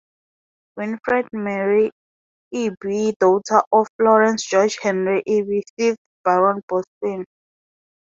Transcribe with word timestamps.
Winifred 0.77 1.27
Mary 1.31 1.91
Irby, 2.51 3.13
daughter 3.19 3.61
of 3.71 3.85
Florance 3.99 4.43
George 4.49 4.79
Henry 4.81 5.19
Irby, 5.29 5.61
fifth 5.77 5.99
Baron 6.23 6.59
Boston. 6.67 7.23